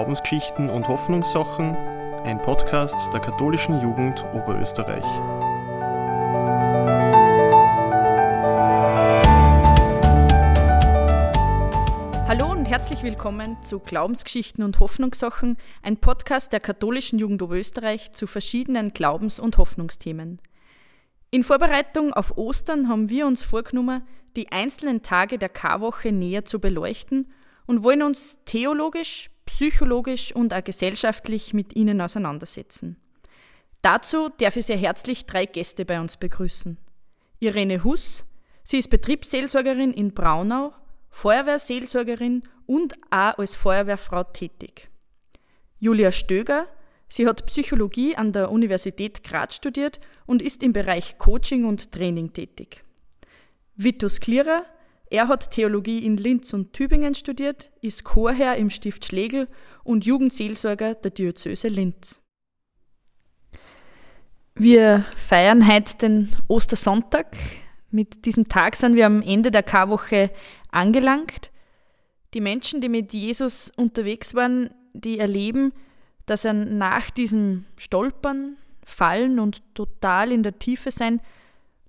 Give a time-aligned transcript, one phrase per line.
[0.00, 1.76] Glaubensgeschichten und Hoffnungssachen,
[2.24, 5.04] ein Podcast der katholischen Jugend Oberösterreich.
[12.26, 18.26] Hallo und herzlich willkommen zu Glaubensgeschichten und Hoffnungssachen, ein Podcast der katholischen Jugend Oberösterreich zu
[18.26, 20.40] verschiedenen Glaubens- und Hoffnungsthemen.
[21.30, 24.02] In Vorbereitung auf Ostern haben wir uns vorgenommen,
[24.34, 27.30] die einzelnen Tage der Karwoche näher zu beleuchten
[27.66, 32.96] und wollen uns theologisch, psychologisch und auch gesellschaftlich mit ihnen auseinandersetzen.
[33.82, 36.78] Dazu darf ich sehr herzlich drei Gäste bei uns begrüßen.
[37.40, 38.24] Irene Huss,
[38.62, 40.72] sie ist Betriebsseelsorgerin in Braunau,
[41.10, 44.88] Feuerwehrseelsorgerin und auch als Feuerwehrfrau tätig.
[45.80, 46.66] Julia Stöger,
[47.08, 52.32] sie hat Psychologie an der Universität Graz studiert und ist im Bereich Coaching und Training
[52.32, 52.84] tätig.
[53.74, 54.64] Vitus Klierer,
[55.10, 59.48] er hat Theologie in Linz und Tübingen studiert, ist Chorherr im Stift Schlegel
[59.82, 62.22] und Jugendseelsorger der Diözese Linz.
[64.54, 67.36] Wir feiern heute den Ostersonntag.
[67.90, 70.30] Mit diesem Tag sind wir am Ende der Karwoche
[70.70, 71.50] angelangt.
[72.32, 75.72] Die Menschen, die mit Jesus unterwegs waren, die erleben,
[76.26, 81.20] dass er nach diesem Stolpern, Fallen und total in der Tiefe sein,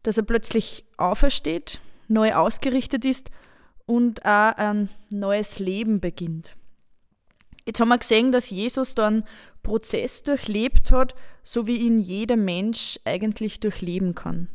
[0.02, 1.82] dass er plötzlich aufersteht
[2.12, 3.32] neu ausgerichtet ist
[3.86, 6.56] und auch ein neues Leben beginnt.
[7.66, 9.24] Jetzt haben wir gesehen, dass Jesus da einen
[9.64, 14.48] Prozess durchlebt hat, so wie ihn jeder Mensch eigentlich durchleben kann.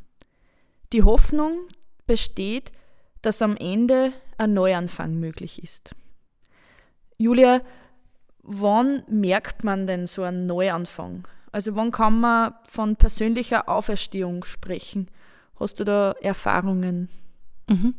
[0.92, 1.68] Die Hoffnung
[2.06, 2.72] besteht,
[3.22, 5.94] dass am Ende ein Neuanfang möglich ist.
[7.16, 7.62] Julia,
[8.42, 11.26] wann merkt man denn so einen Neuanfang?
[11.52, 15.10] Also wann kann man von persönlicher Auferstehung sprechen?
[15.58, 17.08] Hast du da Erfahrungen?
[17.68, 17.94] Mhm.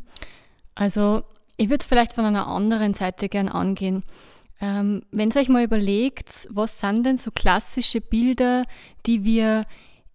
[0.75, 1.23] Also
[1.57, 4.03] ich würde es vielleicht von einer anderen Seite gern angehen.
[4.61, 8.64] Ähm, Wenn ihr euch mal überlegt, was sind denn so klassische Bilder,
[9.05, 9.65] die wir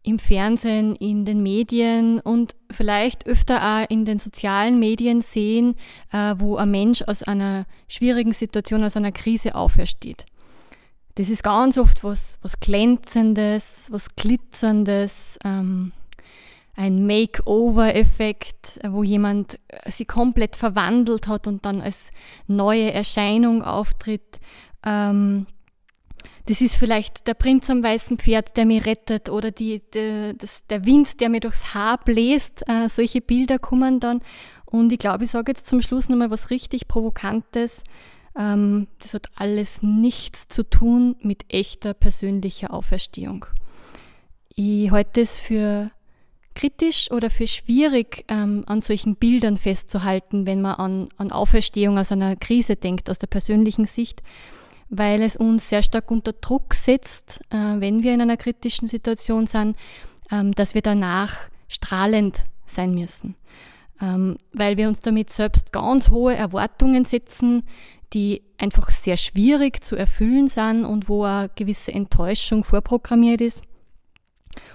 [0.04, 5.76] im Fernsehen, in den Medien und vielleicht öfter auch in den sozialen Medien sehen,
[6.12, 10.26] äh, wo ein Mensch aus einer schwierigen Situation, aus einer Krise aufersteht.
[11.14, 15.92] Das ist ganz oft was, was Glänzendes, was Glitzerndes, ähm,
[16.74, 22.10] ein Makeover-Effekt, wo jemand sie komplett verwandelt hat und dann als
[22.46, 24.40] neue Erscheinung auftritt.
[24.84, 25.46] Ähm,
[26.46, 30.66] das ist vielleicht der Prinz am weißen Pferd, der mich rettet oder die, die, das,
[30.66, 32.68] der Wind, der mir durchs Haar bläst.
[32.68, 34.20] Äh, solche Bilder kommen dann.
[34.64, 37.84] Und ich glaube, ich sage jetzt zum Schluss nochmal was richtig Provokantes.
[38.36, 43.46] Ähm, das hat alles nichts zu tun mit echter persönlicher Auferstehung.
[44.54, 45.90] Ich halte es für
[46.54, 52.12] kritisch oder für schwierig, ähm, an solchen Bildern festzuhalten, wenn man an, an Auferstehung aus
[52.12, 54.22] einer Krise denkt, aus der persönlichen Sicht,
[54.88, 59.46] weil es uns sehr stark unter Druck setzt, äh, wenn wir in einer kritischen Situation
[59.46, 59.76] sind,
[60.30, 61.36] ähm, dass wir danach
[61.68, 63.36] strahlend sein müssen.
[64.00, 67.62] Ähm, weil wir uns damit selbst ganz hohe Erwartungen setzen,
[68.12, 73.62] die einfach sehr schwierig zu erfüllen sind und wo eine gewisse Enttäuschung vorprogrammiert ist.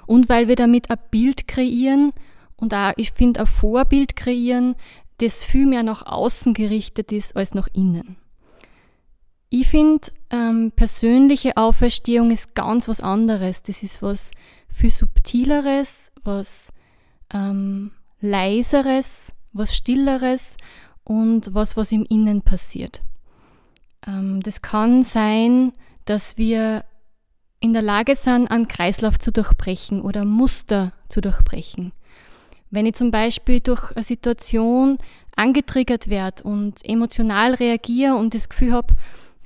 [0.06, 2.14] Und weil wir damit ein Bild kreieren
[2.56, 4.76] und auch, ich finde, ein Vorbild kreieren,
[5.20, 8.18] das viel mehr nach außen gerichtet ist als nach innen.
[9.50, 13.64] Ich finde, ähm, persönliche Auferstehung ist ganz was anderes.
[13.64, 14.32] Das ist was
[14.68, 16.74] viel subtileres, was
[17.34, 20.58] ähm, leiseres, was stilleres
[21.04, 23.02] und was, was im Innen passiert.
[24.06, 25.72] Ähm, das kann sein,
[26.06, 26.84] dass wir
[27.59, 31.91] in der Lage sind, einen Kreislauf zu durchbrechen oder Muster zu durchbrechen.
[32.69, 34.97] Wenn ich zum Beispiel durch eine Situation
[35.35, 38.94] angetriggert werde und emotional reagiere und das Gefühl habe,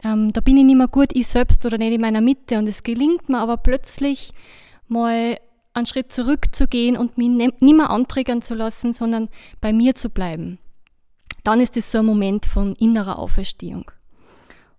[0.04, 2.68] ähm, da bin ich nicht mehr gut, ich selbst oder nicht in meiner Mitte und
[2.68, 4.34] es gelingt mir aber plötzlich
[4.88, 5.38] mal
[5.74, 9.30] einen Schritt zurückzugehen und mich nicht mehr antriggern zu lassen, sondern
[9.62, 10.60] bei mir zu bleiben.
[11.44, 13.90] Dann ist es so ein Moment von innerer Auferstehung.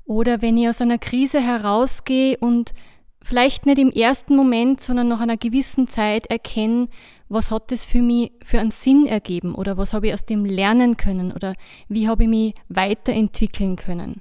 [0.04, 2.74] Oder wenn ich aus einer Krise herausgehe und
[3.22, 6.88] vielleicht nicht im ersten Moment, sondern nach einer gewissen Zeit erkennen,
[7.28, 10.44] was hat das für mich für einen Sinn ergeben oder was habe ich aus dem
[10.44, 11.54] lernen können oder
[11.88, 14.20] wie habe ich mich weiterentwickeln können.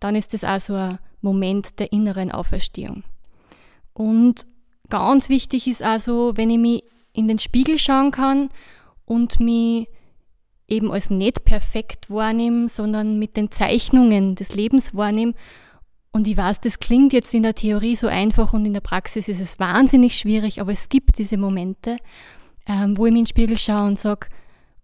[0.00, 3.04] Dann ist das auch so ein Moment der inneren Auferstehung.
[3.94, 4.46] Und
[4.88, 8.48] ganz wichtig ist also, wenn ich mich in den Spiegel schauen kann
[9.04, 9.88] und mich
[10.68, 15.34] eben als nicht perfekt wahrnehme, sondern mit den Zeichnungen des Lebens wahrnehme
[16.12, 19.28] und ich weiß, das klingt jetzt in der Theorie so einfach und in der Praxis
[19.28, 21.96] ist es wahnsinnig schwierig, aber es gibt diese Momente,
[22.66, 24.28] ähm, wo ich mir in den Spiegel schaue und sage,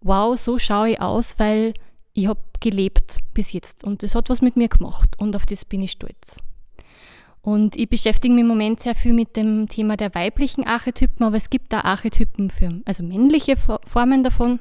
[0.01, 1.75] wow, so schaue ich aus, weil
[2.13, 5.65] ich habe gelebt bis jetzt und das hat was mit mir gemacht und auf das
[5.65, 6.37] bin ich stolz.
[7.41, 11.37] Und ich beschäftige mich im Moment sehr viel mit dem Thema der weiblichen Archetypen, aber
[11.37, 14.59] es gibt da Archetypen für, also männliche Formen davon.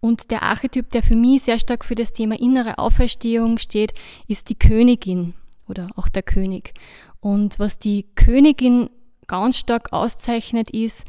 [0.00, 3.92] Und der Archetyp, der für mich sehr stark für das Thema innere Auferstehung steht,
[4.26, 5.34] ist die Königin
[5.70, 6.74] oder auch der König.
[7.20, 8.90] Und was die Königin
[9.26, 11.04] ganz stark auszeichnet, ist,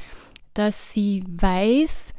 [0.54, 2.14] dass sie weiß,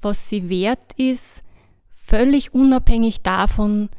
[0.00, 1.42] was sie wert ist,
[1.90, 3.90] völlig unabhängig davon,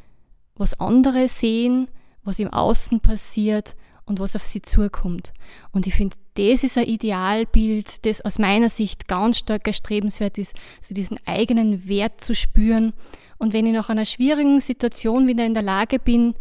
[0.54, 1.88] was andere sehen,
[2.24, 5.32] was im Außen passiert und was auf sie zukommt.
[5.72, 10.54] Und ich finde, das ist ein Idealbild, das aus meiner Sicht ganz stark erstrebenswert ist,
[10.80, 12.92] so diesen eigenen Wert zu spüren.
[13.38, 16.34] Und wenn ich nach einer schwierigen Situation wieder in der Lage bin,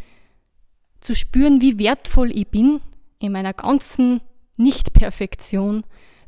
[0.99, 2.81] zu spüren, wie wertvoll ich bin
[3.19, 4.21] in meiner ganzen
[4.57, 5.83] Nicht-Perfektion,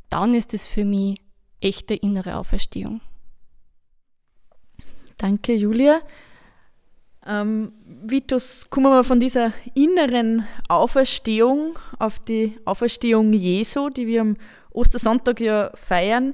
[0.10, 1.22] dann ist es für mich
[1.62, 3.02] echte innere Auferstehung.
[5.18, 6.02] Danke, Julia.
[7.26, 14.38] Ähm, Vitus, kommen wir von dieser inneren Auferstehung auf die Auferstehung Jesu, die wir am
[14.72, 16.34] Ostersonntag ja feiern.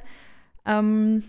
[0.65, 1.23] Ähm,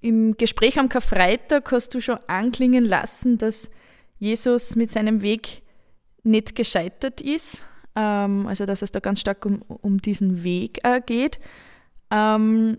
[0.00, 3.70] Im Gespräch am Karfreitag hast du schon anklingen lassen, dass
[4.18, 5.62] Jesus mit seinem Weg
[6.28, 7.66] nicht gescheitert ist,
[7.96, 11.40] ähm, also dass es da ganz stark um, um diesen Weg äh, geht.
[12.10, 12.78] Ähm,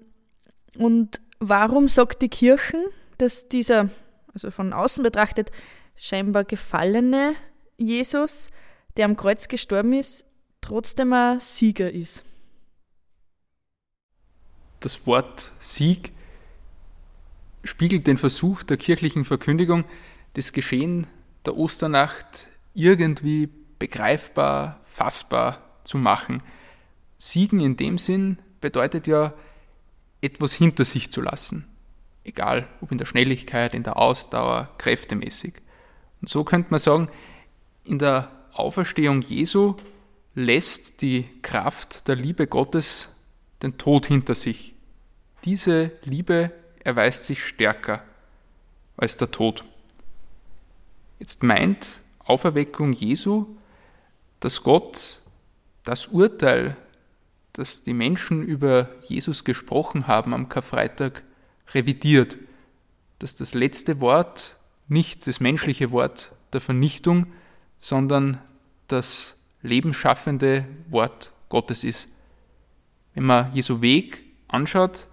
[0.78, 2.78] und warum sagt die Kirche,
[3.18, 3.90] dass dieser,
[4.34, 5.52] also von außen betrachtet,
[5.96, 7.36] scheinbar gefallene
[7.78, 8.50] Jesus,
[8.96, 10.26] der am Kreuz gestorben ist,
[10.62, 12.24] trotzdem ein Sieger ist?
[14.80, 16.14] Das Wort Sieg
[17.64, 19.84] spiegelt den Versuch der kirchlichen Verkündigung,
[20.36, 21.08] das Geschehen
[21.46, 23.50] der Osternacht irgendwie
[23.80, 26.44] begreifbar, fassbar zu machen.
[27.18, 29.34] Siegen in dem Sinn bedeutet ja,
[30.22, 31.66] etwas hinter sich zu lassen.
[32.24, 35.54] Egal, ob in der Schnelligkeit, in der Ausdauer, kräftemäßig.
[36.22, 37.10] Und so könnte man sagen,
[37.86, 39.76] in der Auferstehung Jesu
[40.36, 43.10] lässt die Kraft der Liebe Gottes
[43.62, 44.74] den Tod hinter sich.
[45.46, 46.52] Diese Liebe
[46.84, 48.04] erweist sich stärker
[48.98, 49.64] als der Tod.
[51.20, 53.58] Jetzt meint Auferweckung Jesu,
[54.40, 55.22] dass Gott
[55.84, 56.78] das Urteil,
[57.54, 61.24] das die Menschen über Jesus gesprochen haben am Karfreitag,
[61.74, 62.38] revidiert,
[63.18, 67.28] dass das letzte Wort nicht das menschliche Wort der Vernichtung,
[67.78, 68.40] sondern
[68.88, 72.08] das lebensschaffende Wort Gottes ist.
[73.14, 75.08] Wenn man Jesu Weg anschaut,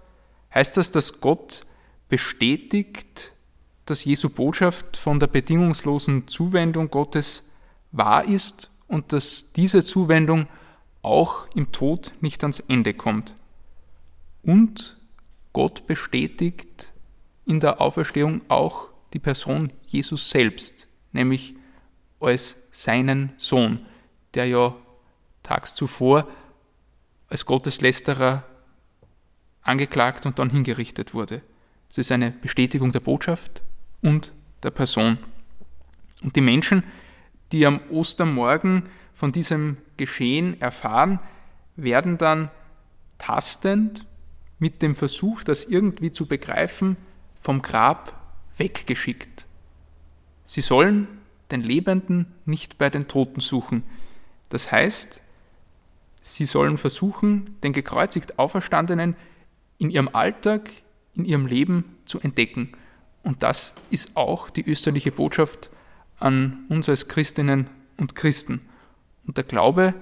[0.53, 1.65] heißt das, dass Gott
[2.09, 3.33] bestätigt,
[3.89, 7.43] dass Jesu Botschaft von der bedingungslosen Zuwendung Gottes
[7.91, 10.47] wahr ist und dass diese Zuwendung
[11.01, 13.35] auch im Tod nicht ans Ende kommt.
[14.43, 14.97] Und
[15.53, 16.93] Gott bestätigt
[17.45, 21.55] in der Auferstehung auch die Person Jesus selbst, nämlich
[22.19, 23.79] als seinen Sohn,
[24.33, 24.75] der ja
[25.43, 26.27] tags zuvor
[27.29, 28.43] als Gotteslästerer
[29.61, 31.41] angeklagt und dann hingerichtet wurde.
[31.89, 33.61] Es ist eine Bestätigung der Botschaft
[34.01, 34.31] und
[34.63, 35.17] der Person.
[36.23, 36.83] Und die Menschen,
[37.51, 41.19] die am Ostermorgen von diesem Geschehen erfahren,
[41.75, 42.49] werden dann
[43.17, 44.05] tastend
[44.59, 46.97] mit dem Versuch, das irgendwie zu begreifen,
[47.39, 48.19] vom Grab
[48.57, 49.45] weggeschickt.
[50.45, 51.07] Sie sollen
[51.51, 53.83] den Lebenden nicht bei den Toten suchen.
[54.49, 55.21] Das heißt,
[56.19, 59.15] sie sollen versuchen, den gekreuzigt Auferstandenen
[59.77, 60.69] in ihrem Alltag,
[61.15, 62.73] in ihrem Leben zu entdecken.
[63.27, 65.69] Und das ist auch die österliche Botschaft
[66.17, 68.61] an uns als Christinnen und Christen.
[69.25, 69.93] Und der Glaube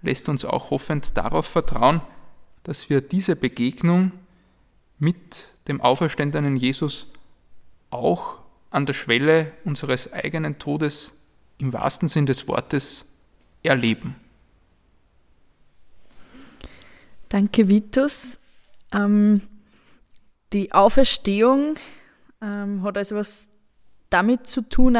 [0.00, 2.00] lässt uns auch hoffend darauf vertrauen,
[2.62, 4.12] dass wir diese Begegnung
[4.98, 7.12] mit dem auferstandenen Jesus
[7.90, 8.38] auch
[8.70, 11.12] an der Schwelle unseres eigenen Todes
[11.58, 13.04] im wahrsten Sinn des Wortes
[13.62, 14.16] erleben.
[17.28, 18.38] Danke, Vitus.
[18.90, 19.42] Ähm,
[20.54, 21.76] die Auferstehung
[22.42, 23.48] ähm, hat also was
[24.08, 24.98] damit zu tun,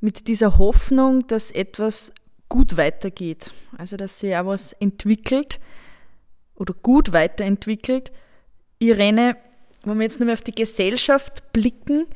[0.00, 2.12] mit dieser Hoffnung, dass etwas
[2.48, 3.52] gut weitergeht.
[3.76, 5.60] Also, dass sich auch was entwickelt
[6.54, 8.10] oder gut weiterentwickelt.
[8.78, 9.36] Irene,
[9.84, 12.06] wenn wir jetzt nur mehr auf die Gesellschaft blicken,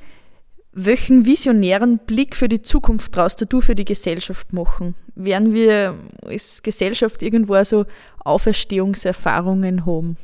[0.73, 4.97] welchen visionären Blick für die Zukunft traust du für die Gesellschaft machen?
[5.15, 7.87] Werden wir als Gesellschaft irgendwo so
[8.25, 10.17] Auferstehungserfahrungen haben?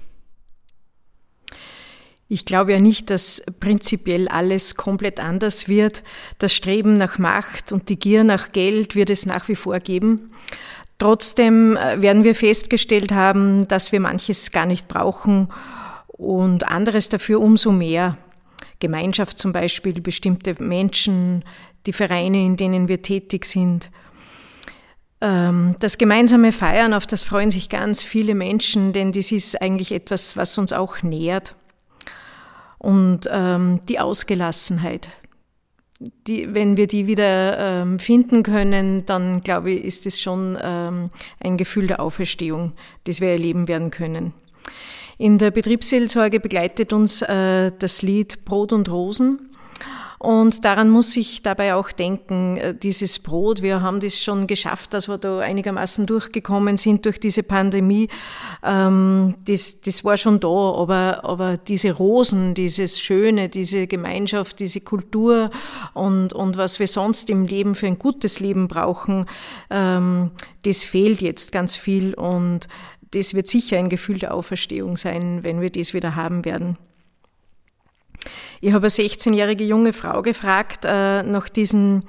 [2.33, 6.05] Ich glaube ja nicht, dass prinzipiell alles komplett anders wird.
[6.39, 10.31] Das Streben nach Macht und die Gier nach Geld wird es nach wie vor geben.
[10.99, 15.49] Trotzdem äh, werden wir festgestellt haben, dass wir manches gar nicht brauchen
[16.07, 18.17] und anderes dafür umso mehr.
[18.79, 21.43] Gemeinschaft zum Beispiel, bestimmte Menschen,
[21.87, 23.91] die Vereine, in denen wir tätig sind.
[25.21, 29.91] Ähm, das gemeinsame Feiern, auf das freuen sich ganz viele Menschen, denn das ist eigentlich
[29.91, 31.57] etwas, was uns auch nährt.
[32.81, 35.11] Und ähm, die Ausgelassenheit,
[36.27, 41.11] die, wenn wir die wieder ähm, finden können, dann glaube ich, ist es schon ähm,
[41.41, 42.73] ein Gefühl der Auferstehung,
[43.05, 44.33] das wir erleben werden können.
[45.19, 49.50] In der Betriebsseelsorge begleitet uns äh, das Lied Brot und Rosen.
[50.23, 54.93] Und daran muss ich dabei auch denken, äh, dieses Brot, wir haben das schon geschafft,
[54.93, 58.09] dass wir da einigermaßen durchgekommen sind durch diese Pandemie.
[58.63, 64.83] Ähm, das, das war schon da, aber, aber diese Rosen, dieses Schöne, diese Gemeinschaft, diese
[64.83, 65.51] Kultur
[65.95, 69.25] und, und was wir sonst im Leben für ein gutes Leben brauchen,
[69.71, 70.33] ähm,
[70.65, 72.69] das fehlt jetzt ganz viel und
[73.13, 76.77] das wird sicher ein Gefühl der Auferstehung sein, wenn wir das wieder haben werden.
[78.63, 82.05] Ich habe eine 16-jährige junge Frau gefragt äh, nach diesen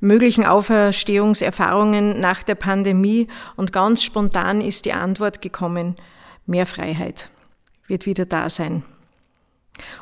[0.00, 3.26] möglichen Auferstehungserfahrungen nach der Pandemie
[3.56, 5.96] und ganz spontan ist die Antwort gekommen,
[6.46, 7.30] mehr Freiheit
[7.88, 8.84] wird wieder da sein.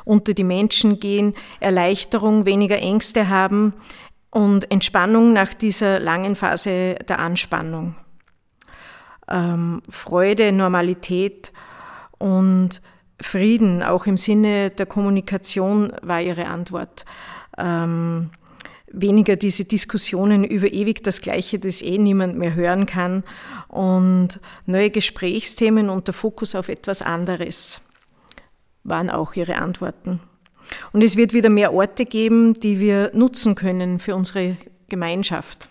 [0.05, 3.73] Unter die Menschen gehen, Erleichterung, weniger Ängste haben
[4.29, 7.95] und Entspannung nach dieser langen Phase der Anspannung.
[9.27, 11.51] Ähm, Freude, Normalität
[12.17, 12.81] und
[13.19, 17.05] Frieden, auch im Sinne der Kommunikation, war ihre Antwort.
[17.57, 18.29] Ähm,
[18.89, 23.23] weniger diese Diskussionen über ewig das Gleiche, das eh niemand mehr hören kann
[23.67, 27.81] und neue Gesprächsthemen und der Fokus auf etwas anderes
[28.83, 30.21] waren auch ihre Antworten.
[30.93, 34.57] Und es wird wieder mehr Orte geben, die wir nutzen können für unsere
[34.87, 35.67] Gemeinschaft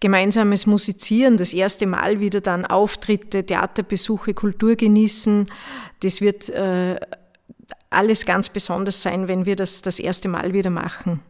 [0.00, 5.46] gemeinsames Musizieren, das erste Mal wieder dann Auftritte, Theaterbesuche, Kultur genießen.
[6.00, 6.96] Das wird äh,
[7.90, 11.20] alles ganz besonders sein, wenn wir das das erste Mal wieder machen.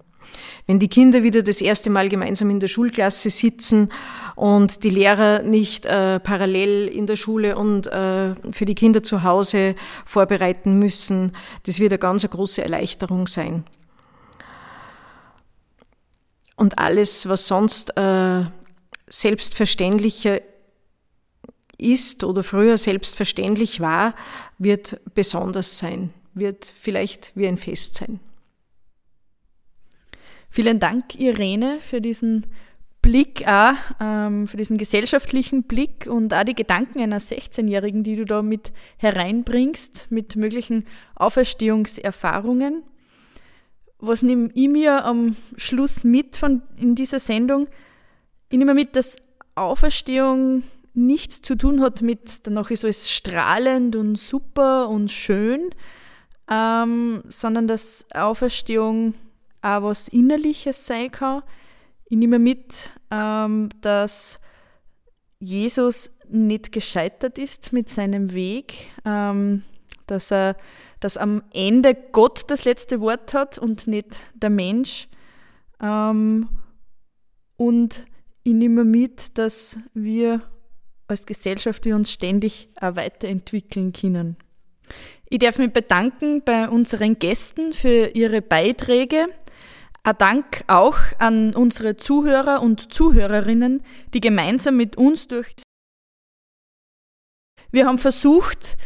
[0.67, 3.91] Wenn die Kinder wieder das erste Mal gemeinsam in der Schulklasse sitzen
[4.35, 9.23] und die Lehrer nicht äh, parallel in der Schule und äh, für die Kinder zu
[9.23, 11.33] Hause vorbereiten müssen,
[11.65, 13.65] das wird eine ganz große Erleichterung sein.
[16.57, 18.45] Und alles, was sonst äh,
[19.07, 20.41] selbstverständlicher
[21.79, 24.15] ist oder früher selbstverständlich war,
[24.59, 28.21] wird besonders sein, wird vielleicht wie ein Fest sein.
[30.49, 32.47] Vielen Dank, Irene, für diesen
[33.03, 38.25] Blick auch, ähm, für diesen gesellschaftlichen Blick und auch die Gedanken einer 16-Jährigen, die du
[38.25, 42.83] da mit hereinbringst, mit möglichen Auferstehungserfahrungen.
[43.99, 47.69] Was nehme ich mir am Schluss mit von in dieser Sendung?
[48.51, 49.17] Ich nehme mit, dass
[49.55, 50.63] Auferstehung
[50.95, 55.71] nichts zu tun hat mit, danach ist alles strahlend und super und schön,
[56.51, 59.15] ähm, sondern dass Auferstehung
[59.63, 61.43] auch was Innerliches sein kann.
[62.07, 64.41] Ich nehme mit, ähm, dass
[65.39, 69.63] Jesus nicht gescheitert ist mit seinem Weg, ähm,
[70.07, 70.57] dass er,
[71.01, 75.09] dass am Ende Gott das letzte Wort hat und nicht der Mensch.
[75.81, 76.49] Ähm,
[77.57, 78.07] und
[78.43, 80.43] ich nehme mit, dass wir
[81.09, 84.37] als Gesellschaft wir uns ständig auch weiterentwickeln können.
[85.29, 89.27] Ich darf mich bedanken bei unseren Gästen für ihre Beiträge.
[90.05, 93.83] Ein Dank auch an unsere Zuhörer und Zuhörerinnen,
[94.15, 95.53] die gemeinsam mit uns durch.
[97.73, 98.77] Wir haben versucht,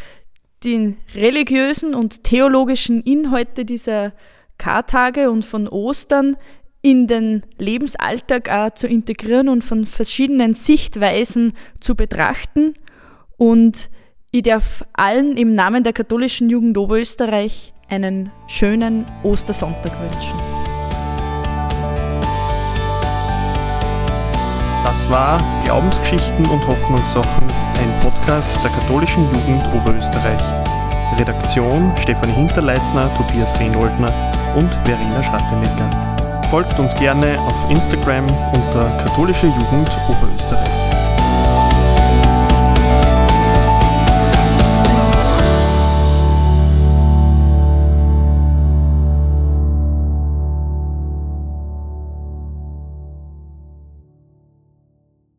[0.62, 4.12] die religiösen und theologischen Inhalte dieser
[4.58, 6.36] Kartage und von Ostern
[6.82, 12.74] in den Lebensalltag auch zu integrieren und von verschiedenen Sichtweisen zu betrachten.
[13.36, 13.90] Und
[14.30, 20.38] ich darf allen im Namen der katholischen Jugend Oberösterreich einen schönen Ostersonntag wünschen.
[24.84, 27.49] Das war Glaubensgeschichten und Hoffnungssachen,
[28.20, 30.40] Podcast der katholischen Jugend Oberösterreich.
[31.18, 34.12] Redaktion Stefanie Hinterleitner, Tobias Rehnoldner
[34.56, 36.46] und Verena Schrattenecker.
[36.50, 40.69] Folgt uns gerne auf Instagram unter katholische Jugend Oberösterreich.